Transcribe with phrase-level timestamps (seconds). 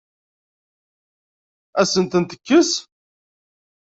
[1.79, 2.71] Ad asen-ten-tekkes?